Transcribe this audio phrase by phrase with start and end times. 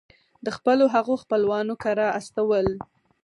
[0.45, 2.67] د خپلو هغو خپلوانو کره استول.